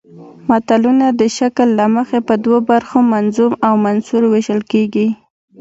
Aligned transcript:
متلونه 0.49 1.05
د 1.19 1.21
شکل 1.37 1.67
له 1.79 1.85
مخې 1.95 2.19
په 2.27 2.33
دوو 2.43 2.57
برخو 2.71 2.97
منظوم 3.13 3.53
او 3.67 3.73
منثور 3.85 4.21
ویشل 4.27 4.61
کیږي 4.71 5.07